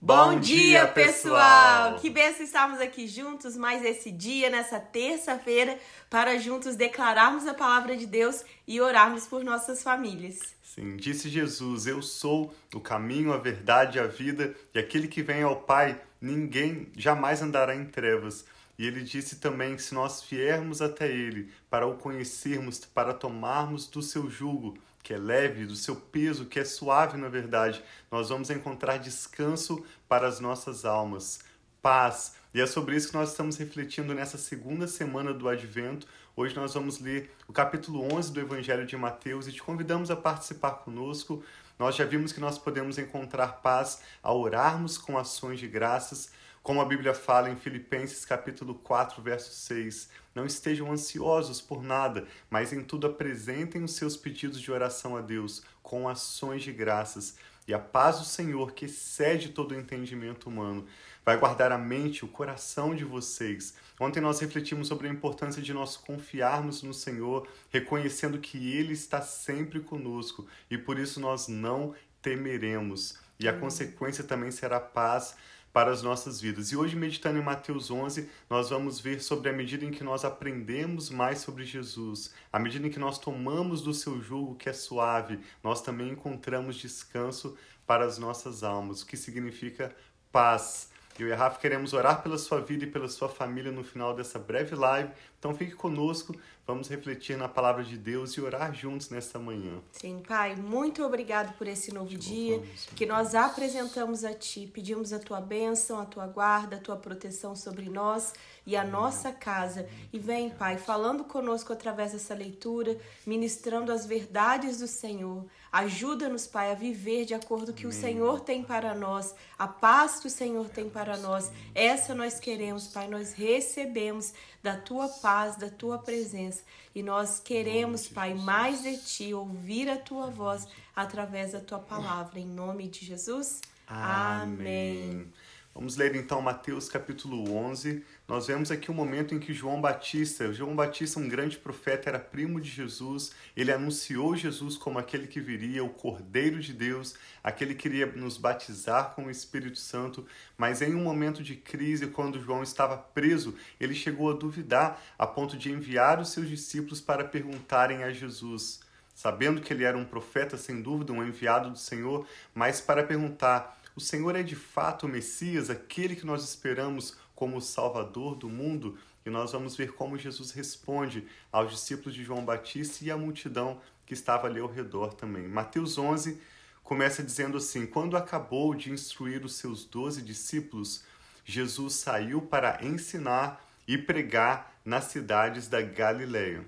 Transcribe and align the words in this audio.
Bom 0.00 0.38
dia, 0.38 0.86
pessoal! 0.86 1.96
Que 1.96 2.08
benção 2.08 2.44
estarmos 2.44 2.80
aqui 2.80 3.08
juntos 3.08 3.56
mais 3.56 3.84
esse 3.84 4.12
dia, 4.12 4.48
nessa 4.48 4.78
terça-feira, 4.78 5.76
para 6.08 6.38
juntos 6.38 6.76
declararmos 6.76 7.48
a 7.48 7.52
palavra 7.52 7.96
de 7.96 8.06
Deus 8.06 8.44
e 8.64 8.80
orarmos 8.80 9.26
por 9.26 9.42
nossas 9.42 9.82
famílias. 9.82 10.38
Sim, 10.62 10.96
disse 10.96 11.28
Jesus: 11.28 11.88
Eu 11.88 12.00
sou 12.00 12.54
o 12.72 12.78
caminho, 12.78 13.32
a 13.32 13.38
verdade 13.38 13.98
e 13.98 14.00
a 14.00 14.06
vida, 14.06 14.54
e 14.72 14.78
aquele 14.78 15.08
que 15.08 15.20
vem 15.20 15.42
ao 15.42 15.56
Pai, 15.56 16.00
ninguém 16.20 16.86
jamais 16.96 17.42
andará 17.42 17.74
em 17.74 17.84
trevas. 17.84 18.44
E 18.78 18.86
ele 18.86 19.02
disse 19.02 19.36
também 19.36 19.76
se 19.76 19.92
nós 19.92 20.22
viermos 20.22 20.80
até 20.80 21.10
ele 21.10 21.52
para 21.68 21.86
o 21.86 21.96
conhecermos, 21.96 22.78
para 22.78 23.12
tomarmos 23.12 23.88
do 23.88 24.00
seu 24.00 24.30
jugo, 24.30 24.78
que 25.02 25.12
é 25.12 25.18
leve, 25.18 25.66
do 25.66 25.74
seu 25.74 25.96
peso, 25.96 26.46
que 26.46 26.60
é 26.60 26.64
suave 26.64 27.16
na 27.16 27.28
verdade, 27.28 27.82
nós 28.10 28.28
vamos 28.28 28.50
encontrar 28.50 28.98
descanso 28.98 29.84
para 30.08 30.28
as 30.28 30.38
nossas 30.38 30.84
almas, 30.84 31.40
paz. 31.82 32.36
E 32.54 32.60
é 32.60 32.66
sobre 32.66 32.94
isso 32.94 33.08
que 33.08 33.16
nós 33.16 33.30
estamos 33.30 33.56
refletindo 33.56 34.14
nessa 34.14 34.38
segunda 34.38 34.86
semana 34.86 35.34
do 35.34 35.48
Advento. 35.48 36.06
Hoje 36.36 36.54
nós 36.54 36.74
vamos 36.74 37.00
ler 37.00 37.34
o 37.48 37.52
capítulo 37.52 38.14
11 38.14 38.32
do 38.32 38.40
Evangelho 38.40 38.86
de 38.86 38.96
Mateus 38.96 39.48
e 39.48 39.52
te 39.52 39.60
convidamos 39.60 40.08
a 40.10 40.16
participar 40.16 40.70
conosco. 40.72 41.42
Nós 41.78 41.96
já 41.96 42.04
vimos 42.04 42.32
que 42.32 42.40
nós 42.40 42.58
podemos 42.58 42.96
encontrar 42.96 43.60
paz 43.60 44.02
ao 44.22 44.38
orarmos 44.38 44.98
com 44.98 45.18
ações 45.18 45.58
de 45.58 45.66
graças, 45.66 46.30
como 46.68 46.82
a 46.82 46.84
Bíblia 46.84 47.14
fala 47.14 47.48
em 47.48 47.56
Filipenses 47.56 48.26
capítulo 48.26 48.74
4, 48.74 49.22
verso 49.22 49.54
6, 49.54 50.10
não 50.34 50.44
estejam 50.44 50.92
ansiosos 50.92 51.62
por 51.62 51.82
nada, 51.82 52.28
mas 52.50 52.74
em 52.74 52.84
tudo 52.84 53.06
apresentem 53.06 53.82
os 53.82 53.92
seus 53.92 54.18
pedidos 54.18 54.60
de 54.60 54.70
oração 54.70 55.16
a 55.16 55.22
Deus 55.22 55.62
com 55.82 56.06
ações 56.06 56.62
de 56.62 56.70
graças. 56.70 57.38
E 57.66 57.72
a 57.72 57.78
paz 57.78 58.18
do 58.18 58.26
Senhor, 58.26 58.72
que 58.72 58.84
excede 58.84 59.48
todo 59.48 59.72
o 59.72 59.74
entendimento 59.74 60.50
humano, 60.50 60.84
vai 61.24 61.38
guardar 61.38 61.72
a 61.72 61.78
mente, 61.78 62.26
o 62.26 62.28
coração 62.28 62.94
de 62.94 63.02
vocês. 63.02 63.72
Ontem 63.98 64.20
nós 64.20 64.38
refletimos 64.38 64.88
sobre 64.88 65.08
a 65.08 65.10
importância 65.10 65.62
de 65.62 65.72
nós 65.72 65.96
confiarmos 65.96 66.82
no 66.82 66.92
Senhor, 66.92 67.48
reconhecendo 67.70 68.38
que 68.38 68.74
Ele 68.74 68.92
está 68.92 69.22
sempre 69.22 69.80
conosco 69.80 70.46
e 70.70 70.76
por 70.76 70.98
isso 70.98 71.18
nós 71.18 71.48
não 71.48 71.94
temeremos. 72.20 73.18
E 73.40 73.48
a 73.48 73.54
hum. 73.54 73.60
consequência 73.60 74.22
também 74.22 74.50
será 74.50 74.78
paz 74.78 75.34
para 75.78 75.92
as 75.92 76.02
nossas 76.02 76.40
vidas. 76.40 76.72
E 76.72 76.76
hoje, 76.76 76.96
meditando 76.96 77.38
em 77.38 77.42
Mateus 77.42 77.88
11, 77.88 78.28
nós 78.50 78.68
vamos 78.68 78.98
ver 78.98 79.20
sobre 79.20 79.48
a 79.48 79.52
medida 79.52 79.84
em 79.84 79.92
que 79.92 80.02
nós 80.02 80.24
aprendemos 80.24 81.08
mais 81.08 81.38
sobre 81.38 81.64
Jesus, 81.64 82.34
à 82.52 82.58
medida 82.58 82.88
em 82.88 82.90
que 82.90 82.98
nós 82.98 83.16
tomamos 83.16 83.80
do 83.80 83.94
seu 83.94 84.20
jugo 84.20 84.56
que 84.56 84.68
é 84.68 84.72
suave, 84.72 85.38
nós 85.62 85.80
também 85.80 86.08
encontramos 86.08 86.74
descanso 86.74 87.56
para 87.86 88.04
as 88.04 88.18
nossas 88.18 88.64
almas, 88.64 89.02
o 89.02 89.06
que 89.06 89.16
significa 89.16 89.94
paz. 90.32 90.90
Eu 91.16 91.28
e 91.28 91.32
a 91.32 91.36
Rafa 91.36 91.60
queremos 91.60 91.92
orar 91.92 92.24
pela 92.24 92.38
sua 92.38 92.60
vida 92.60 92.82
e 92.82 92.90
pela 92.90 93.06
sua 93.06 93.28
família 93.28 93.70
no 93.70 93.84
final 93.84 94.16
dessa 94.16 94.36
breve 94.36 94.74
live. 94.74 95.12
Então 95.38 95.54
fique 95.54 95.72
conosco, 95.72 96.34
vamos 96.66 96.88
refletir 96.88 97.36
na 97.36 97.48
palavra 97.48 97.84
de 97.84 97.96
Deus 97.96 98.32
e 98.32 98.40
orar 98.40 98.74
juntos 98.74 99.08
nesta 99.08 99.38
manhã. 99.38 99.80
Sim, 99.92 100.20
Pai, 100.26 100.56
muito 100.56 101.04
obrigado 101.04 101.56
por 101.56 101.68
esse 101.68 101.94
novo 101.94 102.16
dia 102.16 102.60
que 102.96 103.06
nós 103.06 103.36
apresentamos 103.36 104.24
a 104.24 104.34
Ti. 104.34 104.66
Pedimos 104.66 105.12
a 105.12 105.18
Tua 105.20 105.40
bênção, 105.40 106.00
a 106.00 106.04
Tua 106.04 106.26
guarda, 106.26 106.74
a 106.74 106.80
Tua 106.80 106.96
proteção 106.96 107.54
sobre 107.54 107.88
nós 107.88 108.34
e 108.66 108.76
a 108.76 108.82
nossa 108.82 109.30
casa. 109.30 109.88
E 110.12 110.18
vem, 110.18 110.50
Pai, 110.50 110.76
falando 110.76 111.22
conosco 111.22 111.72
através 111.72 112.12
dessa 112.12 112.34
leitura, 112.34 112.98
ministrando 113.24 113.92
as 113.92 114.06
verdades 114.06 114.78
do 114.78 114.88
Senhor 114.88 115.46
Ajuda-nos, 115.70 116.46
Pai, 116.46 116.72
a 116.72 116.74
viver 116.74 117.26
de 117.26 117.34
acordo 117.34 117.66
com 117.66 117.72
o 117.72 117.74
que 117.74 117.86
o 117.86 117.92
Senhor 117.92 118.40
tem 118.40 118.62
para 118.62 118.94
nós, 118.94 119.34
a 119.58 119.68
paz 119.68 120.18
que 120.18 120.26
o 120.26 120.30
Senhor 120.30 120.68
tem 120.70 120.88
para 120.88 121.16
nós. 121.18 121.52
Essa 121.74 122.14
nós 122.14 122.40
queremos, 122.40 122.88
Pai. 122.88 123.06
Nós 123.06 123.34
recebemos 123.34 124.32
da 124.62 124.76
tua 124.76 125.08
paz, 125.08 125.27
da 125.58 125.68
tua 125.68 125.98
presença. 125.98 126.62
E 126.94 127.02
nós 127.02 127.38
queremos, 127.38 128.08
Pai, 128.08 128.34
mais 128.34 128.82
de 128.82 128.96
ti, 128.96 129.34
ouvir 129.34 129.88
a 129.88 129.96
tua 129.96 130.28
voz 130.28 130.66
através 130.96 131.52
da 131.52 131.60
tua 131.60 131.78
palavra. 131.78 132.40
Em 132.40 132.46
nome 132.46 132.88
de 132.88 133.04
Jesus. 133.04 133.60
Amém. 133.86 135.10
Amém. 135.10 135.32
Vamos 135.78 135.96
ler 135.96 136.16
então 136.16 136.42
Mateus 136.42 136.88
capítulo 136.88 137.54
11. 137.54 138.02
Nós 138.26 138.48
vemos 138.48 138.72
aqui 138.72 138.90
o 138.90 138.92
um 138.92 138.96
momento 138.96 139.32
em 139.32 139.38
que 139.38 139.54
João 139.54 139.80
Batista, 139.80 140.52
João 140.52 140.74
Batista, 140.74 141.20
um 141.20 141.28
grande 141.28 141.56
profeta, 141.56 142.10
era 142.10 142.18
primo 142.18 142.60
de 142.60 142.68
Jesus. 142.68 143.30
Ele 143.56 143.70
anunciou 143.70 144.34
Jesus 144.34 144.76
como 144.76 144.98
aquele 144.98 145.28
que 145.28 145.38
viria, 145.38 145.84
o 145.84 145.90
Cordeiro 145.90 146.58
de 146.58 146.72
Deus, 146.72 147.14
aquele 147.44 147.76
que 147.76 147.86
iria 147.86 148.06
nos 148.06 148.36
batizar 148.36 149.14
com 149.14 149.26
o 149.26 149.30
Espírito 149.30 149.78
Santo. 149.78 150.26
Mas 150.56 150.82
em 150.82 150.96
um 150.96 151.04
momento 151.04 151.44
de 151.44 151.54
crise, 151.54 152.08
quando 152.08 152.40
João 152.40 152.64
estava 152.64 152.96
preso, 152.96 153.54
ele 153.78 153.94
chegou 153.94 154.32
a 154.32 154.34
duvidar 154.34 155.00
a 155.16 155.28
ponto 155.28 155.56
de 155.56 155.70
enviar 155.70 156.18
os 156.18 156.30
seus 156.30 156.48
discípulos 156.48 157.00
para 157.00 157.22
perguntarem 157.22 158.02
a 158.02 158.10
Jesus 158.10 158.80
sabendo 159.18 159.60
que 159.60 159.72
ele 159.72 159.82
era 159.82 159.98
um 159.98 160.04
profeta, 160.04 160.56
sem 160.56 160.80
dúvida, 160.80 161.12
um 161.12 161.26
enviado 161.26 161.70
do 161.70 161.76
Senhor, 161.76 162.24
mas 162.54 162.80
para 162.80 163.02
perguntar: 163.02 163.76
o 163.98 164.00
Senhor 164.00 164.36
é 164.36 164.44
de 164.44 164.54
fato 164.54 165.06
o 165.06 165.08
Messias, 165.08 165.68
aquele 165.68 166.14
que 166.14 166.24
nós 166.24 166.44
esperamos 166.44 167.16
como 167.34 167.56
o 167.56 167.60
Salvador 167.60 168.36
do 168.36 168.48
mundo? 168.48 168.96
E 169.26 169.28
nós 169.28 169.50
vamos 169.50 169.74
ver 169.74 169.90
como 169.90 170.16
Jesus 170.16 170.52
responde 170.52 171.26
aos 171.50 171.72
discípulos 171.72 172.14
de 172.14 172.22
João 172.22 172.44
Batista 172.44 173.04
e 173.04 173.10
à 173.10 173.16
multidão 173.16 173.80
que 174.06 174.14
estava 174.14 174.46
ali 174.46 174.60
ao 174.60 174.68
redor 174.68 175.14
também. 175.14 175.48
Mateus 175.48 175.98
11 175.98 176.40
começa 176.84 177.24
dizendo 177.24 177.58
assim: 177.58 177.86
Quando 177.86 178.16
acabou 178.16 178.72
de 178.72 178.92
instruir 178.92 179.44
os 179.44 179.56
seus 179.56 179.84
doze 179.84 180.22
discípulos, 180.22 181.02
Jesus 181.44 181.94
saiu 181.94 182.40
para 182.40 182.78
ensinar 182.86 183.68
e 183.88 183.98
pregar 183.98 184.78
nas 184.84 185.06
cidades 185.06 185.66
da 185.66 185.82
Galileia. 185.82 186.64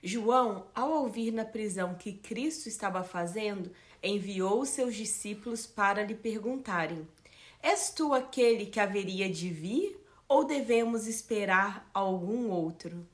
João, 0.00 0.68
ao 0.72 0.92
ouvir 0.92 1.32
na 1.32 1.44
prisão 1.44 1.96
que 1.96 2.12
Cristo 2.12 2.68
estava 2.68 3.02
fazendo, 3.02 3.72
enviou 4.06 4.64
seus 4.64 4.94
discípulos 4.94 5.66
para 5.66 6.04
lhe 6.04 6.14
perguntarem: 6.14 7.06
És 7.62 7.90
tu 7.90 8.14
aquele 8.14 8.66
que 8.66 8.80
haveria 8.80 9.28
de 9.28 9.50
vir 9.50 9.98
ou 10.28 10.44
devemos 10.44 11.06
esperar 11.06 11.88
algum 11.92 12.50
outro? 12.50 13.06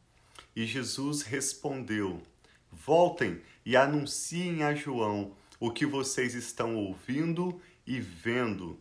E 0.55 0.67
Jesus 0.67 1.23
respondeu: 1.23 2.21
Voltem 2.71 3.41
e 3.65 3.77
anunciem 3.77 4.63
a 4.63 4.75
João 4.75 5.33
o 5.59 5.71
que 5.71 5.87
vocês 5.87 6.35
estão 6.35 6.77
ouvindo 6.77 7.61
e 7.87 8.01
vendo. 8.01 8.79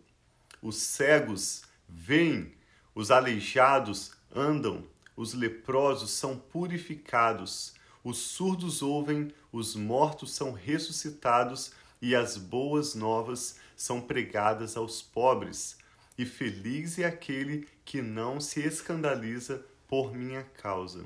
Os 0.61 0.77
cegos 0.77 1.63
veem, 1.87 2.53
os 2.93 3.11
aleijados 3.11 4.11
andam, 4.33 4.83
os 5.15 5.33
leprosos 5.33 6.11
são 6.11 6.37
purificados, 6.37 7.73
os 8.03 8.17
surdos 8.17 8.81
ouvem, 8.81 9.31
os 9.51 9.75
mortos 9.75 10.33
são 10.33 10.51
ressuscitados 10.51 11.71
e 12.01 12.15
as 12.15 12.35
boas 12.37 12.95
novas 12.95 13.57
são 13.75 14.01
pregadas 14.01 14.75
aos 14.75 15.01
pobres. 15.01 15.77
E 16.17 16.25
feliz 16.25 16.97
é 16.97 17.05
aquele 17.05 17.67
que 17.85 18.01
não 18.01 18.39
se 18.39 18.59
escandaliza 18.59 19.65
por 19.87 20.13
minha 20.13 20.43
causa. 20.43 21.05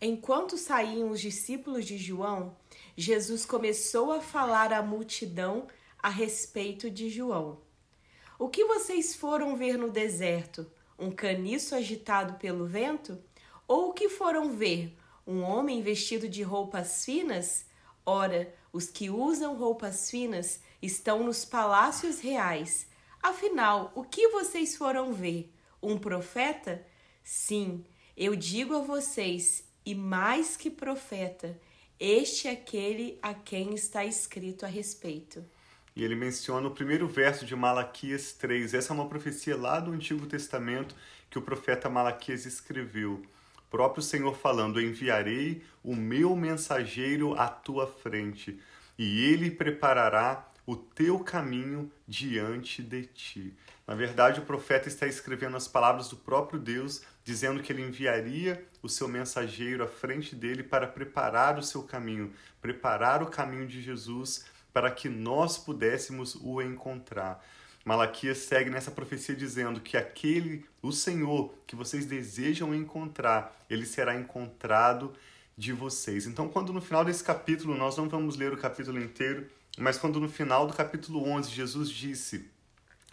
Enquanto 0.00 0.58
saíam 0.58 1.10
os 1.10 1.20
discípulos 1.20 1.84
de 1.84 1.96
João, 1.96 2.56
Jesus 2.96 3.46
começou 3.46 4.12
a 4.12 4.20
falar 4.20 4.72
à 4.72 4.82
multidão 4.82 5.66
a 5.98 6.08
respeito 6.08 6.90
de 6.90 7.08
João. 7.08 7.58
O 8.38 8.48
que 8.48 8.64
vocês 8.64 9.16
foram 9.16 9.56
ver 9.56 9.78
no 9.78 9.90
deserto? 9.90 10.70
Um 10.98 11.10
caniço 11.10 11.74
agitado 11.74 12.34
pelo 12.34 12.66
vento? 12.66 13.18
Ou 13.66 13.88
o 13.90 13.92
que 13.92 14.08
foram 14.08 14.52
ver? 14.54 14.94
Um 15.26 15.40
homem 15.40 15.82
vestido 15.82 16.28
de 16.28 16.42
roupas 16.42 17.04
finas? 17.04 17.64
Ora, 18.04 18.54
os 18.76 18.90
que 18.90 19.08
usam 19.08 19.56
roupas 19.56 20.10
finas 20.10 20.60
estão 20.82 21.24
nos 21.24 21.46
palácios 21.46 22.20
reais. 22.20 22.86
Afinal, 23.22 23.90
o 23.94 24.04
que 24.04 24.28
vocês 24.28 24.76
foram 24.76 25.14
ver? 25.14 25.50
Um 25.82 25.96
profeta? 25.96 26.86
Sim, 27.24 27.82
eu 28.14 28.36
digo 28.36 28.74
a 28.74 28.82
vocês, 28.82 29.64
e 29.84 29.94
mais 29.94 30.58
que 30.58 30.70
profeta, 30.70 31.58
este 31.98 32.48
é 32.48 32.50
aquele 32.50 33.18
a 33.22 33.32
quem 33.32 33.74
está 33.74 34.04
escrito 34.04 34.66
a 34.66 34.68
respeito. 34.68 35.42
E 35.94 36.04
ele 36.04 36.14
menciona 36.14 36.68
o 36.68 36.74
primeiro 36.74 37.08
verso 37.08 37.46
de 37.46 37.56
Malaquias 37.56 38.34
3. 38.34 38.74
Essa 38.74 38.92
é 38.92 38.94
uma 38.94 39.08
profecia 39.08 39.56
lá 39.56 39.80
do 39.80 39.92
Antigo 39.92 40.26
Testamento 40.26 40.94
que 41.30 41.38
o 41.38 41.42
profeta 41.42 41.88
Malaquias 41.88 42.44
escreveu 42.44 43.22
próprio 43.76 44.02
Senhor 44.02 44.34
falando: 44.34 44.80
Enviarei 44.80 45.62
o 45.84 45.94
meu 45.94 46.34
mensageiro 46.34 47.38
à 47.38 47.46
tua 47.46 47.86
frente, 47.86 48.58
e 48.96 49.22
ele 49.26 49.50
preparará 49.50 50.48
o 50.64 50.74
teu 50.74 51.18
caminho 51.18 51.92
diante 52.08 52.82
de 52.82 53.04
ti. 53.04 53.54
Na 53.86 53.94
verdade, 53.94 54.40
o 54.40 54.46
profeta 54.46 54.88
está 54.88 55.06
escrevendo 55.06 55.58
as 55.58 55.68
palavras 55.68 56.08
do 56.08 56.16
próprio 56.16 56.58
Deus, 56.58 57.02
dizendo 57.22 57.62
que 57.62 57.70
ele 57.70 57.82
enviaria 57.82 58.66
o 58.82 58.88
seu 58.88 59.06
mensageiro 59.08 59.84
à 59.84 59.86
frente 59.86 60.34
dele 60.34 60.62
para 60.62 60.86
preparar 60.86 61.58
o 61.58 61.62
seu 61.62 61.82
caminho, 61.82 62.32
preparar 62.62 63.22
o 63.22 63.26
caminho 63.26 63.66
de 63.66 63.82
Jesus 63.82 64.46
para 64.72 64.90
que 64.90 65.10
nós 65.10 65.58
pudéssemos 65.58 66.34
o 66.34 66.62
encontrar. 66.62 67.44
Malaquias 67.86 68.38
segue 68.38 68.68
nessa 68.68 68.90
profecia 68.90 69.36
dizendo 69.36 69.80
que 69.80 69.96
aquele, 69.96 70.66
o 70.82 70.90
Senhor, 70.90 71.54
que 71.68 71.76
vocês 71.76 72.04
desejam 72.04 72.74
encontrar, 72.74 73.56
ele 73.70 73.86
será 73.86 74.16
encontrado 74.16 75.12
de 75.56 75.72
vocês. 75.72 76.26
Então, 76.26 76.48
quando 76.48 76.72
no 76.72 76.80
final 76.80 77.04
desse 77.04 77.22
capítulo, 77.22 77.78
nós 77.78 77.96
não 77.96 78.08
vamos 78.08 78.36
ler 78.36 78.52
o 78.52 78.56
capítulo 78.56 79.00
inteiro, 79.00 79.48
mas 79.78 79.96
quando 79.96 80.18
no 80.18 80.28
final 80.28 80.66
do 80.66 80.74
capítulo 80.74 81.22
11 81.28 81.48
Jesus 81.48 81.88
disse: 81.88 82.50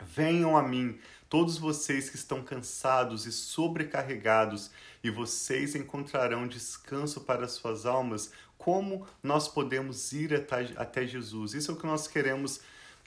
Venham 0.01 0.57
a 0.57 0.63
mim, 0.63 0.97
todos 1.29 1.59
vocês 1.59 2.09
que 2.09 2.15
estão 2.15 2.41
cansados 2.41 3.27
e 3.27 3.31
sobrecarregados, 3.31 4.71
e 5.03 5.11
vocês 5.11 5.75
encontrarão 5.75 6.47
descanso 6.47 7.21
para 7.21 7.45
as 7.45 7.51
suas 7.51 7.85
almas. 7.85 8.31
Como 8.57 9.05
nós 9.21 9.47
podemos 9.47 10.13
ir 10.13 10.47
até 10.77 11.05
Jesus? 11.05 11.53
Isso 11.53 11.69
é 11.69 11.73
o 11.75 11.77
que 11.77 11.85
nós 11.85 12.07
queremos 12.07 12.59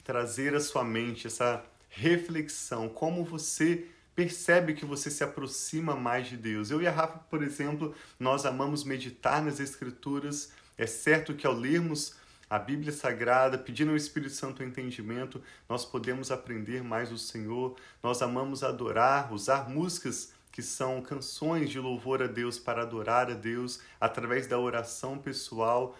trazer 0.07 0.55
à 0.55 0.61
sua 0.61 0.85
mente, 0.85 1.27
essa 1.27 1.61
reflexão. 1.89 2.87
Como 2.87 3.25
você 3.25 3.87
percebe 4.15 4.73
que 4.73 4.85
você 4.85 5.11
se 5.11 5.21
aproxima 5.21 5.97
mais 5.97 6.27
de 6.27 6.37
Deus. 6.37 6.71
Eu 6.71 6.81
e 6.81 6.87
a 6.87 6.91
Rafa, 6.91 7.19
por 7.29 7.43
exemplo, 7.43 7.93
nós 8.17 8.45
amamos 8.45 8.85
meditar 8.85 9.43
nas 9.43 9.59
Escrituras. 9.59 10.53
É 10.77 10.87
certo 10.87 11.35
que 11.35 11.45
ao 11.45 11.53
lermos 11.53 12.15
a 12.49 12.57
Bíblia 12.57 12.93
Sagrada, 12.93 13.57
pedindo 13.57 13.91
ao 13.91 13.97
Espírito 13.97 14.33
Santo 14.33 14.63
o 14.63 14.65
entendimento, 14.65 15.43
nós 15.67 15.83
podemos 15.83 16.31
aprender 16.31 16.81
mais 16.81 17.09
do 17.09 17.17
Senhor. 17.17 17.75
Nós 18.01 18.21
amamos 18.21 18.63
adorar, 18.63 19.33
usar 19.33 19.69
músicas 19.69 20.31
que 20.53 20.61
são 20.61 21.01
canções 21.01 21.69
de 21.69 21.79
louvor 21.79 22.23
a 22.23 22.27
Deus 22.27 22.57
para 22.57 22.83
adorar 22.83 23.29
a 23.29 23.35
Deus 23.35 23.81
através 23.99 24.47
da 24.47 24.57
oração 24.57 25.17
pessoal 25.17 25.97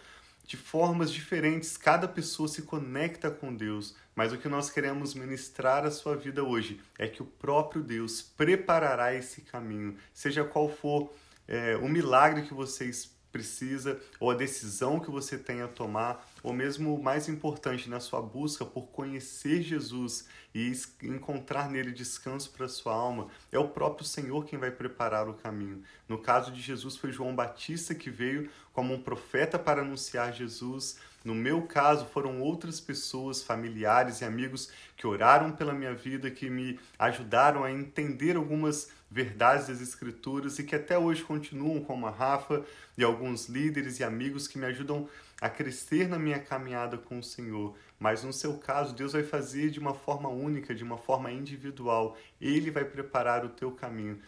de 0.48 0.56
formas 0.56 1.12
diferentes, 1.12 1.76
cada 1.76 2.08
pessoa 2.08 2.48
se 2.48 2.62
conecta 2.62 3.30
com 3.30 3.54
Deus, 3.54 3.96
mas 4.16 4.32
o 4.32 4.38
que 4.38 4.48
nós 4.48 4.70
queremos 4.70 5.14
ministrar 5.14 5.86
à 5.86 5.92
sua 5.92 6.16
vida 6.16 6.42
hoje 6.42 6.80
é 6.98 7.06
que 7.06 7.22
o 7.22 7.26
próprio 7.26 7.84
Deus 7.84 8.22
preparará 8.22 9.14
esse 9.14 9.42
caminho, 9.42 9.98
seja 10.14 10.46
qual 10.46 10.70
for 10.70 11.14
é, 11.50 11.76
o 11.76 11.90
milagre 11.90 12.44
que 12.44 12.54
vocês 12.54 13.14
precisa, 13.30 14.00
ou 14.22 14.32
a 14.32 14.36
decisão 14.36 15.02
que 15.02 15.12
você 15.12 15.38
tem 15.38 15.62
a 15.62 15.68
tomar, 15.68 16.26
ou 16.44 16.54
mesmo 16.54 17.01
mais 17.01 17.28
importante 17.28 17.89
na 17.89 18.00
sua 18.00 18.22
busca 18.22 18.66
por 18.66 18.88
conhecer 18.88 19.62
Jesus 19.62 20.28
e 20.54 20.72
encontrar 21.04 21.69
nele 21.69 21.92
descanso 21.92 22.51
para 22.51 22.68
sua 22.68 22.94
alma, 22.94 23.28
é 23.51 23.60
o 23.60 23.68
próprio 23.68 24.06
Senhor 24.06 24.45
quem 24.45 24.57
vai 24.57 24.72
preparar 24.72 25.30
o 25.30 25.34
caminho. 25.34 25.84
No 26.07 26.18
caso 26.18 26.51
de 26.51 26.62
Jesus 26.62 26.95
foi 26.95 27.12
João 27.12 27.36
Batista 27.36 27.94
que 27.94 28.10
veio 28.10 28.50
como 28.74 28.94
um 28.94 29.01
profeta 29.01 29.57
para 29.57 29.81
anunciar 29.81 30.34
Jesus. 30.34 30.98
No 31.24 31.36
meu 31.36 31.63
caso, 31.63 32.06
foram 32.06 32.39
outras 32.42 32.80
pessoas, 32.80 33.44
familiares 33.44 34.22
e 34.22 34.25
amigos 34.25 34.72
que 34.95 35.06
oraram 35.06 35.51
pela 35.51 35.74
minha 35.74 35.94
vida, 35.94 36.31
que 36.31 36.50
me 36.50 36.80
ajudaram 36.98 37.63
a 37.63 37.72
entender 37.72 38.36
algumas 38.36 38.89
verdades 39.10 39.68
das 39.68 39.81
Escrituras 39.81 40.60
e 40.60 40.63
que 40.63 40.75
até 40.75 40.98
hoje 40.98 41.24
continuam, 41.24 41.84
como 41.84 42.07
a 42.07 42.12
Rafa 42.12 42.63
e 42.98 43.04
alguns 43.04 43.48
líderes 43.48 44.00
e 44.00 44.04
amigos 44.04 44.48
que 44.48 44.57
me 44.57 44.66
ajudam 44.66 45.07
a 45.39 45.50
crescer 45.50 46.07
na 46.07 46.18
minha 46.18 46.39
caminhada 46.39 46.98
com 46.98 47.19
o 47.19 47.24
Senhor. 47.24 47.75
Mas 48.00 48.24
no 48.24 48.34
seu 48.34 48.57
caso, 48.57 48.95
Deus 48.95 49.13
vai 49.13 49.24
fazer 49.24 49.69
de 49.69 49.80
uma 49.80 49.94
forma 49.94 50.30
única, 50.30 50.74
de 50.74 50.84
uma 50.84 50.98
forma 50.98 51.31
individual. 51.31 52.18
Ele 52.42 52.72
vai 52.72 52.86
preparar 52.86 53.45
o 53.45 53.50
teu 53.50 53.72
caminho 53.72 54.19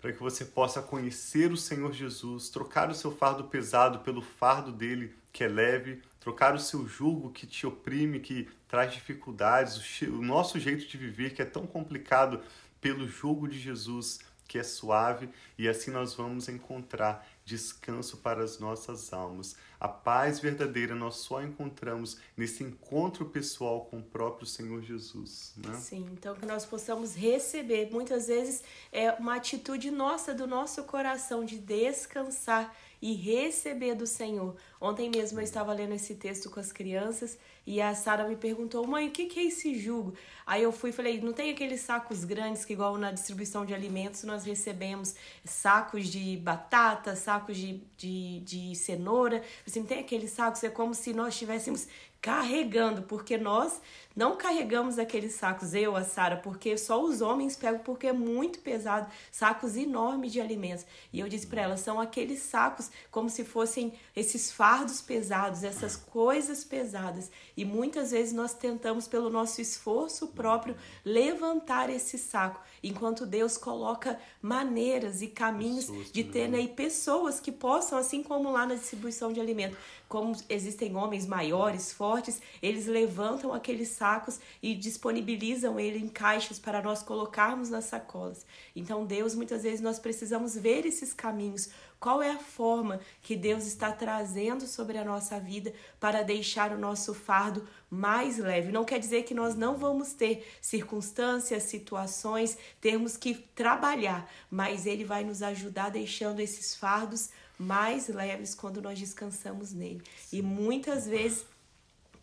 para 0.00 0.12
que 0.12 0.20
você 0.20 0.44
possa 0.44 0.82
conhecer 0.82 1.50
o 1.50 1.56
Senhor 1.56 1.92
Jesus, 1.92 2.48
trocar 2.48 2.90
o 2.90 2.94
seu 2.94 3.10
fardo 3.10 3.44
pesado 3.44 4.00
pelo 4.00 4.20
fardo 4.22 4.70
dele, 4.70 5.14
que 5.32 5.42
é 5.42 5.48
leve, 5.48 6.02
trocar 6.20 6.54
o 6.54 6.60
seu 6.60 6.86
jugo 6.86 7.30
que 7.30 7.46
te 7.46 7.66
oprime, 7.66 8.20
que 8.20 8.48
traz 8.68 8.92
dificuldades, 8.92 10.02
o 10.02 10.22
nosso 10.22 10.60
jeito 10.60 10.86
de 10.86 10.96
viver 10.96 11.34
que 11.34 11.42
é 11.42 11.44
tão 11.44 11.66
complicado 11.66 12.40
pelo 12.80 13.08
jugo 13.08 13.48
de 13.48 13.58
Jesus, 13.58 14.20
que 14.46 14.58
é 14.58 14.62
suave, 14.62 15.28
e 15.58 15.66
assim 15.68 15.90
nós 15.90 16.14
vamos 16.14 16.48
encontrar 16.48 17.26
descanso 17.46 18.16
para 18.16 18.42
as 18.42 18.58
nossas 18.58 19.12
almas. 19.12 19.56
A 19.78 19.86
paz 19.86 20.40
verdadeira 20.40 20.96
nós 20.96 21.16
só 21.16 21.40
encontramos 21.40 22.18
nesse 22.36 22.64
encontro 22.64 23.24
pessoal 23.26 23.84
com 23.84 24.00
o 24.00 24.02
próprio 24.02 24.44
Senhor 24.44 24.82
Jesus. 24.82 25.54
Né? 25.56 25.72
Sim, 25.74 26.08
então 26.12 26.34
que 26.34 26.44
nós 26.44 26.66
possamos 26.66 27.14
receber, 27.14 27.88
muitas 27.92 28.26
vezes 28.26 28.64
é 28.90 29.12
uma 29.12 29.36
atitude 29.36 29.92
nossa, 29.92 30.34
do 30.34 30.46
nosso 30.46 30.82
coração, 30.84 31.44
de 31.44 31.56
descansar 31.56 32.74
e 33.00 33.14
receber 33.14 33.94
do 33.94 34.06
Senhor. 34.06 34.56
Ontem 34.80 35.10
mesmo 35.10 35.40
eu 35.40 35.44
estava 35.44 35.72
lendo 35.72 35.94
esse 35.94 36.14
texto 36.14 36.50
com 36.50 36.60
as 36.60 36.72
crianças 36.72 37.38
e 37.66 37.80
a 37.80 37.94
Sara 37.94 38.28
me 38.28 38.36
perguntou, 38.36 38.86
mãe, 38.86 39.08
o 39.08 39.10
que, 39.10 39.40
é 39.40 39.44
esse 39.44 39.76
jugo? 39.78 40.14
Aí 40.46 40.62
eu 40.62 40.70
fui 40.70 40.90
e 40.90 40.92
falei, 40.92 41.20
não 41.20 41.32
tem 41.32 41.50
aqueles 41.50 41.80
sacos 41.80 42.24
grandes 42.24 42.64
que, 42.64 42.72
igual 42.72 42.96
na 42.96 43.10
distribuição 43.10 43.66
de 43.66 43.74
alimentos, 43.74 44.22
nós 44.22 44.44
recebemos 44.44 45.16
sacos 45.44 46.06
de 46.08 46.36
batata, 46.36 47.16
sacos 47.16 47.56
de, 47.56 47.80
de, 47.96 48.40
de 48.40 48.74
cenoura. 48.76 49.42
Assim, 49.66 49.80
não 49.80 49.86
tem 49.86 49.98
aqueles 49.98 50.30
sacos, 50.30 50.62
é 50.62 50.70
como 50.70 50.94
se 50.94 51.12
nós 51.12 51.34
estivéssemos 51.34 51.88
carregando, 52.26 53.02
porque 53.02 53.38
nós 53.38 53.80
não 54.16 54.34
carregamos 54.34 54.98
aqueles 54.98 55.34
sacos, 55.34 55.74
eu, 55.74 55.94
a 55.94 56.02
Sara, 56.02 56.38
porque 56.38 56.76
só 56.76 57.00
os 57.00 57.20
homens 57.20 57.54
pegam, 57.54 57.78
porque 57.80 58.08
é 58.08 58.12
muito 58.12 58.58
pesado, 58.58 59.08
sacos 59.30 59.76
enormes 59.76 60.32
de 60.32 60.40
alimentos. 60.40 60.84
E 61.12 61.20
eu 61.20 61.28
disse 61.28 61.46
para 61.46 61.62
ela, 61.62 61.76
são 61.76 62.00
aqueles 62.00 62.40
sacos 62.40 62.90
como 63.12 63.30
se 63.30 63.44
fossem 63.44 63.92
esses 64.16 64.50
fardos 64.50 65.00
pesados, 65.00 65.62
essas 65.62 65.94
coisas 65.94 66.64
pesadas. 66.64 67.30
E 67.56 67.64
muitas 67.64 68.10
vezes 68.10 68.32
nós 68.32 68.54
tentamos, 68.54 69.06
pelo 69.06 69.30
nosso 69.30 69.60
esforço 69.60 70.26
próprio, 70.28 70.74
levantar 71.04 71.90
esse 71.90 72.18
saco, 72.18 72.60
enquanto 72.82 73.24
Deus 73.24 73.56
coloca 73.56 74.18
maneiras 74.42 75.22
e 75.22 75.28
caminhos 75.28 76.10
de 76.10 76.24
ter 76.24 76.48
né, 76.48 76.66
pessoas 76.66 77.38
que 77.38 77.52
possam, 77.52 77.96
assim 77.96 78.20
como 78.20 78.50
lá 78.50 78.66
na 78.66 78.74
distribuição 78.74 79.32
de 79.32 79.40
alimento, 79.40 79.76
como 80.08 80.34
existem 80.48 80.96
homens 80.96 81.26
maiores, 81.26 81.92
fortes, 81.92 82.15
eles 82.62 82.86
levantam 82.86 83.52
aqueles 83.52 83.88
sacos 83.88 84.40
e 84.62 84.74
disponibilizam 84.74 85.78
ele 85.78 85.98
em 85.98 86.08
caixas 86.08 86.58
para 86.58 86.82
nós 86.82 87.02
colocarmos 87.02 87.70
nas 87.70 87.84
sacolas. 87.84 88.46
Então, 88.74 89.04
Deus, 89.04 89.34
muitas 89.34 89.62
vezes 89.62 89.80
nós 89.80 89.98
precisamos 89.98 90.54
ver 90.56 90.86
esses 90.86 91.12
caminhos. 91.12 91.70
Qual 91.98 92.22
é 92.22 92.30
a 92.30 92.38
forma 92.38 93.00
que 93.22 93.34
Deus 93.34 93.66
está 93.66 93.90
trazendo 93.90 94.66
sobre 94.66 94.98
a 94.98 95.04
nossa 95.04 95.40
vida 95.40 95.72
para 95.98 96.22
deixar 96.22 96.72
o 96.72 96.78
nosso 96.78 97.14
fardo 97.14 97.66
mais 97.90 98.38
leve? 98.38 98.70
Não 98.70 98.84
quer 98.84 98.98
dizer 98.98 99.22
que 99.24 99.34
nós 99.34 99.54
não 99.54 99.76
vamos 99.76 100.12
ter 100.12 100.46
circunstâncias, 100.60 101.62
situações, 101.64 102.56
termos 102.80 103.16
que 103.16 103.34
trabalhar, 103.34 104.30
mas 104.50 104.86
Ele 104.86 105.04
vai 105.04 105.24
nos 105.24 105.42
ajudar 105.42 105.90
deixando 105.90 106.40
esses 106.40 106.74
fardos 106.74 107.30
mais 107.58 108.08
leves 108.08 108.54
quando 108.54 108.82
nós 108.82 108.98
descansamos 108.98 109.72
nele. 109.72 110.02
E 110.30 110.42
muitas 110.42 111.06
vezes 111.06 111.46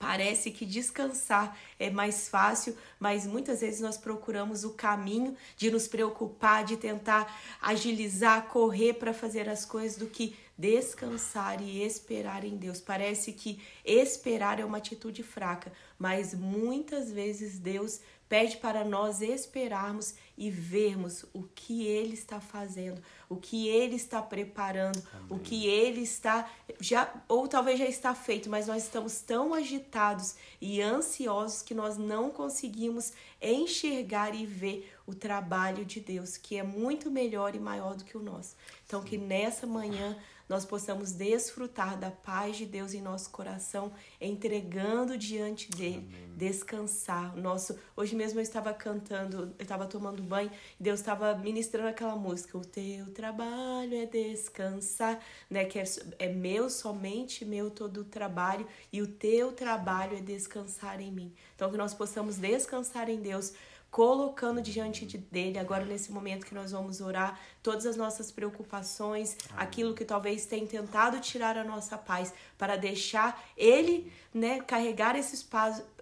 Parece 0.04 0.52
que 0.52 0.66
descansar 0.66 1.58
é 1.80 1.90
mais 1.90 2.28
fácil, 2.28 2.76
mas 3.00 3.26
muitas 3.26 3.62
vezes 3.62 3.80
nós 3.80 3.98
procuramos 3.98 4.66
o 4.66 4.72
caminho 4.72 5.34
de 5.56 5.72
nos 5.72 5.88
preocupar, 5.88 6.66
de 6.66 6.76
tentar 6.76 7.34
agilizar, 7.62 8.48
correr 8.48 8.96
para 8.96 9.14
fazer 9.14 9.48
as 9.48 9.64
coisas 9.64 9.98
do 9.98 10.08
que 10.08 10.36
descansar 10.58 11.62
e 11.62 11.82
esperar 11.82 12.44
em 12.44 12.58
Deus. 12.58 12.82
Parece 12.82 13.32
que 13.32 13.62
esperar 13.86 14.60
é 14.60 14.66
uma 14.66 14.80
atitude 14.80 15.24
fraca, 15.24 15.72
mas 15.98 16.34
muitas 16.34 17.10
vezes 17.10 17.58
Deus 17.58 18.02
pede 18.34 18.58
para 18.58 18.84
nós 18.84 19.22
esperarmos 19.22 20.16
e 20.36 20.50
vermos 20.50 21.24
o 21.36 21.44
que 21.54 21.86
Ele 21.86 22.16
está 22.16 22.40
fazendo, 22.42 23.00
o 23.30 23.36
que 23.36 23.68
Ele 23.68 23.96
está 23.96 24.24
preparando, 24.24 25.00
Amém. 25.14 25.28
o 25.30 25.38
que 25.38 25.68
Ele 25.68 26.02
está 26.02 26.50
já 26.80 27.14
ou 27.28 27.48
talvez 27.48 27.78
já 27.78 27.86
está 27.86 28.16
feito, 28.16 28.50
mas 28.50 28.66
nós 28.66 28.86
estamos 28.86 29.22
tão 29.22 29.54
agitados 29.54 30.34
e 30.60 30.82
ansiosos 30.82 31.62
que 31.62 31.76
nós 31.76 31.96
não 31.96 32.32
conseguimos 32.32 33.14
enxergar 33.40 34.34
e 34.34 34.48
ver 34.48 34.92
o 35.06 35.14
trabalho 35.14 35.86
de 35.86 36.00
Deus, 36.00 36.36
que 36.36 36.58
é 36.58 36.64
muito 36.64 37.12
melhor 37.12 37.54
e 37.54 37.60
maior 37.60 37.96
do 37.96 38.04
que 38.04 38.18
o 38.18 38.24
nosso. 38.24 38.56
Então 38.88 39.04
que 39.04 39.16
nessa 39.16 39.68
manhã 39.68 40.18
nós 40.48 40.66
possamos 40.66 41.12
desfrutar 41.12 41.98
da 41.98 42.12
paz 42.12 42.58
de 42.58 42.66
Deus 42.66 42.94
em 42.94 43.02
nosso 43.02 43.30
coração, 43.30 43.92
entregando 44.20 45.18
diante 45.18 45.70
dele, 45.72 46.10
Amém. 46.14 46.34
descansar. 46.36 47.36
Nosso, 47.36 47.78
hoje 47.96 48.16
mesmo 48.16 48.40
eu 48.40 48.44
estava 48.44 48.74
cantando, 48.74 49.54
eu 49.58 49.64
estava 49.64 49.86
tomando 49.86 50.22
banho, 50.22 50.52
e 50.80 50.84
Deus 50.84 51.00
estava 51.00 51.36
ministrando 51.36 51.90
aquela 51.90 52.16
música, 52.16 52.58
o 52.58 52.66
teu 52.66 53.12
trabalho 53.14 53.96
é 53.96 54.06
descansar, 54.06 55.20
né, 55.50 55.66
que 55.66 55.80
é, 55.80 55.84
é 56.20 56.30
meu, 56.30 56.70
somente 56.70 57.46
meu 57.46 57.70
todo 57.70 58.02
o 58.02 58.06
trabalho, 58.06 58.68
e 58.92 59.02
o 59.02 59.08
teu 59.08 59.52
trabalho 59.52 60.18
é 60.18 60.22
descansar 60.22 61.00
em 61.00 61.12
mim. 61.12 61.34
Então 61.56 61.72
que 61.72 61.78
nós 61.78 61.94
possamos 61.94 62.38
descansar 62.38 63.10
em 63.10 63.20
Deus, 63.20 63.54
colocando 63.94 64.60
diante 64.60 65.06
de 65.06 65.20
dele, 65.20 65.60
agora 65.60 65.86
nesse 65.86 66.12
momento 66.12 66.48
que 66.48 66.56
nós 66.56 66.72
vamos 66.72 67.00
orar, 67.00 67.40
todas 67.62 67.86
as 67.86 67.96
nossas 67.96 68.32
preocupações, 68.32 69.38
Amém. 69.52 69.64
aquilo 69.64 69.94
que 69.94 70.04
talvez 70.04 70.48
tenha 70.48 70.66
tentado 70.66 71.20
tirar 71.20 71.60
a 71.60 71.64
nossa 71.64 71.96
paz, 71.96 72.34
para 72.58 72.76
deixar 72.76 73.40
ele, 73.56 74.12
né, 74.34 74.62
carregar 74.62 75.16
esses 75.16 75.48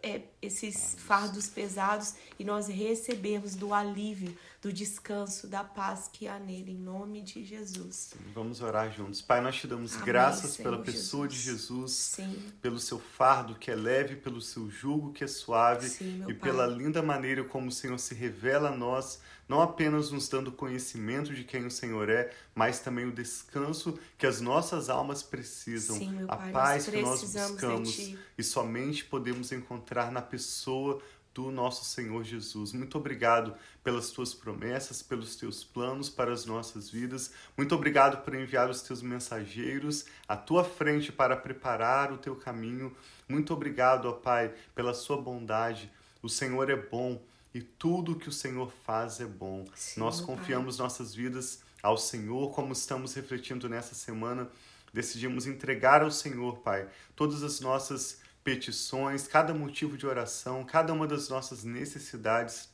é, 0.01 0.21
esses 0.41 0.95
fardos 0.99 1.49
pesados 1.49 2.15
e 2.39 2.45
nós 2.45 2.69
recebermos 2.69 3.55
do 3.55 3.73
alívio, 3.73 4.37
do 4.61 4.71
descanso, 4.71 5.47
da 5.47 5.63
paz 5.63 6.07
que 6.11 6.27
há 6.27 6.37
nele, 6.37 6.73
em 6.73 6.77
nome 6.77 7.21
de 7.23 7.43
Jesus. 7.43 8.13
Vamos 8.33 8.61
orar 8.61 8.91
juntos. 8.91 9.19
Pai, 9.19 9.41
nós 9.41 9.55
te 9.55 9.65
damos 9.65 9.93
Amém, 9.95 10.05
graças 10.05 10.51
Senhor 10.51 10.69
pela 10.69 10.83
pessoa 10.83 11.27
Jesus. 11.27 11.43
de 11.43 11.51
Jesus, 11.51 11.91
Sim. 11.91 12.53
pelo 12.61 12.79
seu 12.79 12.99
fardo 12.99 13.55
que 13.55 13.71
é 13.71 13.75
leve, 13.75 14.15
pelo 14.15 14.39
seu 14.39 14.69
jugo 14.69 15.13
que 15.13 15.23
é 15.23 15.27
suave 15.27 15.89
Sim, 15.89 16.23
e 16.27 16.33
pai. 16.33 16.51
pela 16.51 16.67
linda 16.67 17.01
maneira 17.01 17.43
como 17.43 17.69
o 17.69 17.71
Senhor 17.71 17.97
se 17.97 18.13
revela 18.13 18.69
a 18.69 18.75
nós 18.75 19.19
não 19.51 19.61
apenas 19.61 20.11
nos 20.11 20.29
dando 20.29 20.49
conhecimento 20.49 21.33
de 21.33 21.43
quem 21.43 21.65
o 21.65 21.71
Senhor 21.71 22.09
é, 22.09 22.31
mas 22.55 22.79
também 22.79 23.05
o 23.05 23.11
descanso 23.11 23.99
que 24.17 24.25
as 24.25 24.39
nossas 24.39 24.89
almas 24.89 25.21
precisam, 25.21 25.97
Sim, 25.97 26.23
a 26.25 26.37
pai, 26.37 26.51
paz 26.53 26.85
nós 26.87 26.95
que 26.95 27.01
nós 27.01 27.33
buscamos 27.33 28.13
e 28.37 28.43
somente 28.43 29.03
podemos 29.03 29.51
encontrar 29.51 30.09
na 30.09 30.21
pessoa 30.21 31.01
do 31.33 31.49
nosso 31.51 31.85
Senhor 31.85 32.23
Jesus. 32.23 32.73
Muito 32.73 32.97
obrigado 32.97 33.55
pelas 33.83 34.11
tuas 34.11 34.33
promessas, 34.33 35.01
pelos 35.01 35.35
teus 35.35 35.63
planos 35.63 36.09
para 36.09 36.33
as 36.33 36.45
nossas 36.45 36.89
vidas. 36.89 37.31
Muito 37.55 37.73
obrigado 37.73 38.23
por 38.23 38.35
enviar 38.35 38.69
os 38.69 38.81
teus 38.81 39.01
mensageiros 39.01 40.05
à 40.27 40.35
tua 40.35 40.63
frente 40.63 41.11
para 41.11 41.35
preparar 41.35 42.11
o 42.11 42.17
teu 42.17 42.35
caminho. 42.35 42.95
Muito 43.27 43.53
obrigado, 43.53 44.05
ó 44.05 44.13
Pai, 44.13 44.53
pela 44.75 44.93
sua 44.93 45.17
bondade. 45.21 45.91
O 46.21 46.29
Senhor 46.29 46.69
é 46.69 46.75
bom 46.75 47.21
e 47.53 47.61
tudo 47.61 48.15
que 48.15 48.29
o 48.29 48.33
Senhor 48.33 48.71
faz 48.85 49.19
é 49.19 49.25
bom. 49.25 49.65
Sim, 49.75 49.99
Nós 49.99 50.21
confiamos 50.21 50.77
pai. 50.77 50.83
nossas 50.85 51.13
vidas 51.15 51.61
ao 51.81 51.97
Senhor, 51.97 52.51
como 52.53 52.73
estamos 52.73 53.13
refletindo 53.13 53.67
nessa 53.67 53.95
semana. 53.95 54.49
Decidimos 54.93 55.47
entregar 55.47 56.01
ao 56.01 56.11
Senhor, 56.11 56.59
Pai, 56.59 56.87
todas 57.15 57.43
as 57.43 57.61
nossas 57.61 58.20
petições, 58.43 59.27
cada 59.27 59.53
motivo 59.53 59.97
de 59.97 60.05
oração, 60.05 60.63
cada 60.63 60.93
uma 60.93 61.07
das 61.07 61.29
nossas 61.29 61.63
necessidades, 61.63 62.69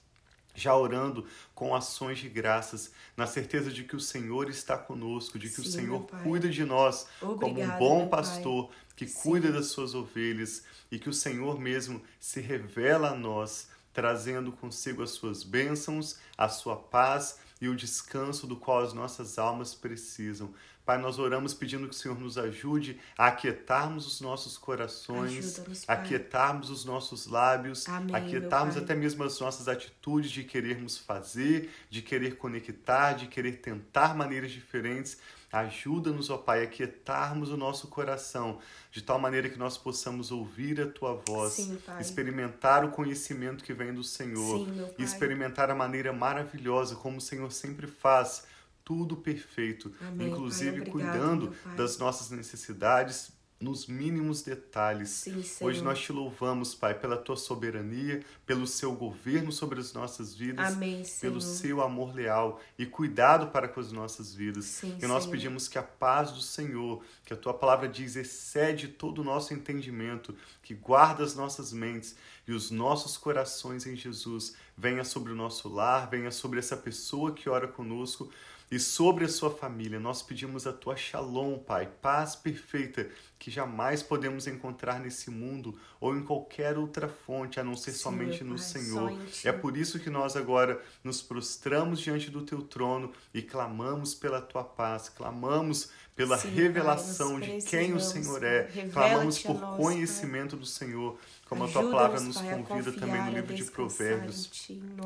já 0.55 0.75
orando 0.75 1.25
com 1.53 1.75
ações 1.75 2.17
de 2.17 2.27
graças, 2.29 2.91
na 3.15 3.27
certeza 3.27 3.71
de 3.71 3.83
que 3.83 3.95
o 3.95 3.99
Senhor 3.99 4.49
está 4.49 4.77
conosco, 4.77 5.37
de 5.37 5.49
que 5.49 5.55
Sim, 5.55 5.61
o 5.61 5.65
Senhor 5.65 6.07
cuida 6.23 6.49
de 6.49 6.65
nós 6.65 7.07
Obrigada, 7.21 7.39
como 7.39 7.61
um 7.61 7.77
bom 7.77 8.07
pastor 8.07 8.67
pai. 8.67 8.75
que 8.95 9.07
Sim. 9.07 9.19
cuida 9.21 9.51
das 9.51 9.67
suas 9.67 9.93
ovelhas 9.93 10.63
e 10.91 10.97
que 10.97 11.09
o 11.09 11.13
Senhor 11.13 11.59
mesmo 11.59 12.01
se 12.19 12.41
revela 12.41 13.11
a 13.11 13.15
nós 13.15 13.69
trazendo 13.93 14.51
consigo 14.51 15.01
as 15.01 15.09
suas 15.09 15.43
bênçãos, 15.43 16.19
a 16.37 16.47
sua 16.47 16.75
paz 16.75 17.39
e 17.61 17.67
o 17.67 17.75
descanso 17.75 18.45
do 18.45 18.55
qual 18.55 18.79
as 18.79 18.93
nossas 18.93 19.37
almas 19.37 19.73
precisam. 19.73 20.53
Pai, 20.85 20.97
nós 20.97 21.19
oramos 21.19 21.53
pedindo 21.53 21.85
que 21.85 21.93
o 21.93 21.97
Senhor 21.97 22.17
nos 22.17 22.37
ajude 22.37 22.97
a 23.17 23.27
aquietarmos 23.27 24.07
os 24.07 24.21
nossos 24.21 24.57
corações, 24.57 25.59
a 25.85 25.93
aquietarmos 25.93 26.69
os 26.69 26.85
nossos 26.85 27.27
lábios, 27.27 27.89
Amém, 27.89 28.15
aquietarmos 28.15 28.77
até 28.77 28.95
mesmo 28.95 29.21
as 29.25 29.37
nossas 29.37 29.67
atitudes 29.67 30.31
de 30.31 30.45
querermos 30.45 30.97
fazer, 30.97 31.69
de 31.89 32.01
querer 32.01 32.37
conectar, 32.37 33.13
de 33.13 33.27
querer 33.27 33.57
tentar 33.57 34.15
maneiras 34.15 34.51
diferentes 34.51 35.17
Ajuda-nos, 35.51 36.29
ó 36.29 36.37
Pai, 36.37 36.63
a 36.63 36.67
quietarmos 36.67 37.49
o 37.49 37.57
nosso 37.57 37.87
coração, 37.87 38.59
de 38.91 39.01
tal 39.01 39.17
maneira 39.17 39.49
que 39.49 39.57
nós 39.57 39.77
possamos 39.77 40.29
ouvir 40.29 40.81
a 40.81 40.87
Tua 40.87 41.21
voz, 41.25 41.53
Sim, 41.53 41.79
experimentar 42.01 42.83
o 42.83 42.91
conhecimento 42.91 43.63
que 43.63 43.73
vem 43.73 43.93
do 43.93 44.03
Senhor 44.03 44.65
Sim, 44.65 44.87
e 44.97 45.03
experimentar 45.03 45.69
a 45.69 45.75
maneira 45.75 46.11
maravilhosa 46.11 46.95
como 46.95 47.17
o 47.17 47.21
Senhor 47.21 47.49
sempre 47.51 47.87
faz, 47.87 48.45
tudo 48.83 49.15
perfeito, 49.15 49.93
Amém, 50.01 50.27
inclusive 50.29 50.81
Obrigado, 50.81 50.91
cuidando 50.91 51.55
das 51.77 51.97
nossas 51.97 52.29
necessidades, 52.29 53.31
nos 53.59 53.87
mínimos 53.87 54.43
detalhes. 54.43 55.09
Sim, 55.09 55.43
Hoje 55.61 55.83
nós 55.83 55.99
te 55.99 56.11
louvamos, 56.11 56.75
Pai, 56.75 56.93
pela 56.93 57.17
tua 57.17 57.35
soberania, 57.35 58.23
pelo 58.45 58.67
seu 58.67 58.93
governo 58.93 59.51
sobre 59.51 59.79
as 59.79 59.93
nossas 59.93 60.35
vidas, 60.35 60.73
Amém, 60.73 61.03
pelo 61.19 61.41
seu 61.41 61.81
amor 61.81 62.13
leal 62.13 62.61
e 62.77 62.85
cuidado 62.85 63.47
para 63.47 63.67
com 63.67 63.79
as 63.79 63.91
nossas 63.91 64.33
vidas. 64.33 64.65
Sim, 64.65 64.97
e 65.01 65.07
nós 65.07 65.23
Senhor. 65.23 65.31
pedimos 65.31 65.67
que 65.67 65.79
a 65.79 65.83
paz 65.83 66.31
do 66.31 66.41
Senhor, 66.41 67.03
que 67.25 67.33
a 67.33 67.37
tua 67.37 67.53
palavra 67.53 67.87
diz, 67.87 68.15
excede 68.15 68.89
todo 68.89 69.19
o 69.19 69.23
nosso 69.23 69.53
entendimento, 69.53 70.35
que 70.61 70.75
guarda 70.75 71.23
as 71.23 71.35
nossas 71.35 71.73
mentes 71.73 72.15
e 72.47 72.51
os 72.51 72.69
nossos 72.69 73.17
corações 73.17 73.87
em 73.87 73.95
Jesus, 73.95 74.55
venha 74.77 75.03
sobre 75.03 75.31
o 75.31 75.35
nosso 75.35 75.67
lar, 75.67 76.09
venha 76.09 76.29
sobre 76.29 76.59
essa 76.59 76.77
pessoa 76.77 77.33
que 77.33 77.49
ora 77.49 77.67
conosco 77.67 78.29
e 78.69 78.79
sobre 78.79 79.25
a 79.25 79.29
sua 79.29 79.49
família. 79.49 79.99
Nós 79.99 80.21
pedimos 80.21 80.67
a 80.67 80.73
tua 80.73 80.95
shalom, 80.95 81.57
Pai, 81.57 81.89
paz 82.01 82.35
perfeita 82.35 83.09
que 83.39 83.51
jamais 83.51 84.01
podemos 84.01 84.47
encontrar 84.47 84.99
nesse 84.99 85.29
mundo 85.29 85.77
ou 85.99 86.15
em 86.15 86.23
qualquer 86.23 86.77
outra 86.77 87.07
fonte 87.07 87.59
a 87.59 87.63
não 87.63 87.75
ser 87.75 87.91
Sim, 87.91 87.99
somente 87.99 88.43
no 88.43 88.55
Pai, 88.55 88.63
Senhor. 88.63 89.19
É 89.43 89.51
por 89.51 89.77
isso 89.77 89.99
que 89.99 90.09
nós 90.09 90.35
agora 90.35 90.81
nos 91.03 91.21
prostramos 91.21 91.99
diante 91.99 92.31
do 92.31 92.41
teu 92.41 92.61
trono 92.61 93.11
e 93.33 93.41
clamamos 93.41 94.15
pela 94.15 94.41
tua 94.41 94.63
paz, 94.63 95.09
clamamos 95.09 95.89
pela 96.15 96.35
Sim, 96.35 96.49
revelação 96.49 97.39
Pai, 97.39 97.59
de 97.59 97.65
quem 97.67 97.91
o 97.91 97.95
precisamos, 97.95 98.25
Senhor 98.25 98.43
é. 98.43 98.63
Clamamos 98.91 99.37
por 99.37 99.59
nós, 99.59 99.77
conhecimento 99.77 100.57
do 100.57 100.65
Senhor, 100.65 101.19
como 101.47 101.65
a 101.65 101.67
tua 101.67 101.83
palavra 101.91 102.19
nos 102.19 102.41
Pai, 102.41 102.63
convida 102.63 102.91
também 102.91 103.21
no 103.23 103.31
livro 103.31 103.53
de 103.53 103.63
Provérbios. 103.65 104.49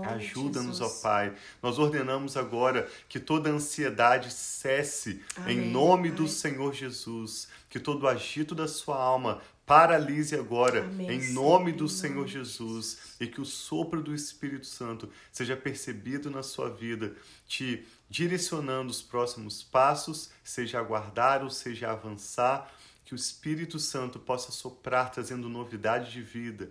Ajuda-nos, 0.04 0.80
ó. 0.80 0.90
Pai. 1.02 1.34
Nós 1.62 1.78
ordenamos 1.78 2.38
agora 2.38 2.90
que 3.10 3.20
toda 3.20 3.50
ansiedade 3.50 4.32
cesse 4.32 5.22
Amém, 5.36 5.58
em 5.58 5.70
nome 5.70 6.10
Pai. 6.10 6.18
do 6.18 6.28
Senhor 6.30 6.74
Jesus. 6.74 7.50
Que 7.72 7.80
todo 7.80 8.06
agito 8.06 8.54
da 8.54 8.68
sua 8.68 9.01
alma 9.01 9.42
paralise 9.66 10.36
agora 10.36 10.84
Amém, 10.84 11.10
em 11.10 11.22
Senhor, 11.22 11.34
nome 11.34 11.72
em 11.72 11.75
do 11.78 11.88
Senhor 11.88 12.28
Jesus 12.28 13.16
e 13.18 13.25
que 13.25 13.40
o 13.40 13.46
sopro 13.46 14.04
do 14.04 14.13
Espírito 14.13 14.68
Santo 14.68 15.10
seja 15.32 15.56
percebido 15.56 16.30
na 16.30 16.44
sua 16.44 16.70
vida, 16.70 17.16
te 17.48 17.88
direcionando 18.10 18.92
os 18.92 19.01
próximos 19.01 19.63
passos, 19.63 20.32
seja 20.44 20.80
aguardar 20.80 21.44
ou 21.44 21.50
seja 21.50 21.90
avançar, 21.90 22.70
que 23.06 23.13
o 23.13 23.16
Espírito 23.16 23.80
Santo 23.80 24.20
possa 24.20 24.51
soprar 24.51 25.10
trazendo 25.10 25.48
novidade 25.48 26.12
de 26.12 26.22
vida, 26.22 26.70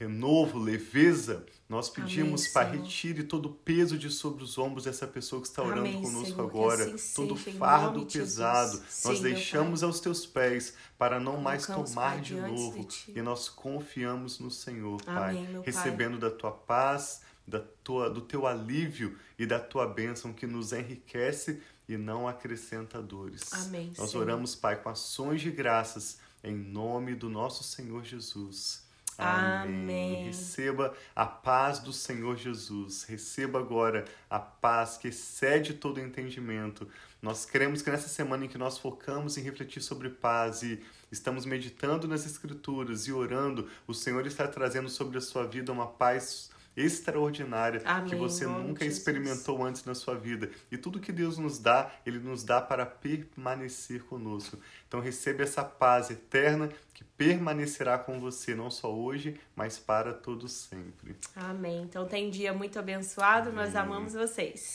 renovo, 0.00 0.58
leveza. 0.58 1.44
Nós 1.74 1.90
pedimos, 1.90 2.42
Amém, 2.42 2.52
Pai, 2.52 2.70
Senhor. 2.70 2.82
retire 2.84 3.22
todo 3.24 3.46
o 3.46 3.52
peso 3.52 3.98
de 3.98 4.08
sobre 4.08 4.44
os 4.44 4.56
ombros 4.56 4.84
dessa 4.84 5.08
pessoa 5.08 5.42
que 5.42 5.48
está 5.48 5.60
orando 5.60 5.80
Amém, 5.80 6.00
conosco 6.00 6.26
Senhor, 6.26 6.36
que 6.36 6.56
agora, 6.56 6.94
assim 6.94 7.14
todo 7.16 7.36
seja, 7.36 7.58
fardo 7.58 8.06
pesado. 8.06 8.80
Sim, 8.88 9.08
Nós 9.08 9.20
deixamos 9.20 9.82
aos 9.82 9.98
teus 9.98 10.24
pés 10.24 10.74
para 10.96 11.18
não 11.18 11.36
mais 11.40 11.66
tomar 11.66 12.12
Pai, 12.12 12.20
de 12.20 12.36
novo. 12.36 12.84
de. 12.84 13.18
E 13.18 13.20
nós 13.20 13.48
confiamos 13.48 14.38
no 14.38 14.52
Senhor, 14.52 15.02
Pai, 15.02 15.36
Amém, 15.36 15.52
Pai. 15.52 15.62
recebendo 15.66 16.16
da 16.16 16.30
tua 16.30 16.52
paz, 16.52 17.22
da 17.44 17.58
tua, 17.82 18.08
do 18.08 18.20
teu 18.20 18.46
alívio 18.46 19.18
e 19.36 19.44
da 19.44 19.58
tua 19.58 19.84
bênção 19.88 20.32
que 20.32 20.46
nos 20.46 20.72
enriquece 20.72 21.60
e 21.88 21.96
não 21.96 22.28
acrescenta 22.28 23.02
dores. 23.02 23.52
Amém, 23.52 23.92
Nós 23.98 24.10
Senhor. 24.10 24.22
oramos, 24.22 24.54
Pai, 24.54 24.80
com 24.80 24.90
ações 24.90 25.40
de 25.40 25.50
graças 25.50 26.18
em 26.44 26.54
nome 26.54 27.16
do 27.16 27.28
nosso 27.28 27.64
Senhor 27.64 28.04
Jesus. 28.04 28.83
Amém. 29.18 30.26
Receba 30.26 30.94
a 31.14 31.26
paz 31.26 31.78
do 31.78 31.92
Senhor 31.92 32.36
Jesus. 32.36 33.04
Receba 33.04 33.58
agora 33.58 34.04
a 34.28 34.38
paz 34.38 34.96
que 34.96 35.08
excede 35.08 35.74
todo 35.74 36.00
entendimento. 36.00 36.88
Nós 37.22 37.46
queremos 37.46 37.80
que 37.80 37.90
nessa 37.90 38.08
semana 38.08 38.44
em 38.44 38.48
que 38.48 38.58
nós 38.58 38.78
focamos 38.78 39.38
em 39.38 39.42
refletir 39.42 39.80
sobre 39.80 40.10
paz 40.10 40.62
e 40.62 40.82
estamos 41.10 41.46
meditando 41.46 42.06
nas 42.06 42.26
Escrituras 42.26 43.06
e 43.06 43.12
orando, 43.12 43.68
o 43.86 43.94
Senhor 43.94 44.26
está 44.26 44.46
trazendo 44.46 44.88
sobre 44.88 45.18
a 45.18 45.20
sua 45.20 45.46
vida 45.46 45.72
uma 45.72 45.86
paz 45.86 46.50
extraordinária 46.76 47.82
Amém, 47.84 48.10
que 48.10 48.16
você 48.16 48.46
nunca 48.46 48.84
Jesus. 48.84 48.98
experimentou 48.98 49.64
antes 49.64 49.84
na 49.84 49.94
sua 49.94 50.14
vida. 50.14 50.50
E 50.70 50.76
tudo 50.76 51.00
que 51.00 51.12
Deus 51.12 51.38
nos 51.38 51.58
dá, 51.58 51.90
Ele 52.04 52.18
nos 52.18 52.42
dá 52.42 52.60
para 52.60 52.84
permanecer 52.84 54.02
conosco. 54.04 54.58
Então 54.88 55.00
receba 55.00 55.42
essa 55.42 55.64
paz 55.64 56.10
eterna 56.10 56.70
que 56.92 57.04
permanecerá 57.04 57.98
com 57.98 58.20
você, 58.20 58.54
não 58.54 58.70
só 58.70 58.94
hoje, 58.94 59.38
mas 59.56 59.78
para 59.78 60.12
todo 60.12 60.48
sempre. 60.48 61.16
Amém. 61.34 61.82
Então 61.82 62.06
tem 62.06 62.30
dia 62.30 62.52
muito 62.52 62.78
abençoado. 62.78 63.52
Nós 63.52 63.74
Amém. 63.74 63.92
amamos 63.92 64.14
vocês. 64.14 64.72